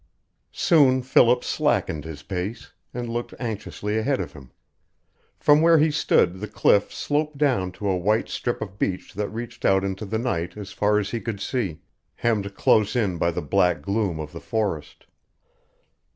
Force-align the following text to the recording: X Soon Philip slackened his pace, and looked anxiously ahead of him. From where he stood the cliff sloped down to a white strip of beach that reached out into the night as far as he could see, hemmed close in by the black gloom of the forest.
X 0.51 0.63
Soon 0.63 1.03
Philip 1.03 1.43
slackened 1.43 2.05
his 2.05 2.23
pace, 2.23 2.71
and 2.91 3.07
looked 3.07 3.35
anxiously 3.39 3.99
ahead 3.99 4.19
of 4.19 4.33
him. 4.33 4.49
From 5.37 5.61
where 5.61 5.77
he 5.77 5.91
stood 5.91 6.39
the 6.39 6.47
cliff 6.47 6.91
sloped 6.91 7.37
down 7.37 7.71
to 7.73 7.87
a 7.87 7.95
white 7.95 8.27
strip 8.27 8.63
of 8.63 8.79
beach 8.79 9.13
that 9.13 9.29
reached 9.29 9.63
out 9.63 9.83
into 9.83 10.05
the 10.07 10.17
night 10.17 10.57
as 10.57 10.71
far 10.71 10.97
as 10.97 11.11
he 11.11 11.21
could 11.21 11.39
see, 11.39 11.81
hemmed 12.15 12.55
close 12.55 12.95
in 12.95 13.19
by 13.19 13.29
the 13.29 13.43
black 13.43 13.83
gloom 13.83 14.19
of 14.19 14.31
the 14.33 14.41
forest. 14.41 15.05